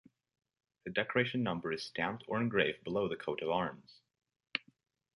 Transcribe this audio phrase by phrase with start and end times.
[0.83, 3.99] The decoration number is stamped or engraved below the Coat of Arms.